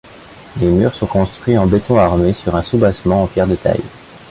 Les 0.59 0.67
murs 0.71 0.95
sont 0.95 1.05
construits 1.05 1.59
en 1.59 1.67
béton 1.67 1.99
armé 1.99 2.33
sur 2.33 2.55
un 2.55 2.63
soubassement 2.63 3.21
en 3.21 3.27
pierres 3.27 3.45
de 3.45 3.53
taille. 3.53 3.83